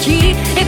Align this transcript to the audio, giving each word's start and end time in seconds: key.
key. 0.00 0.59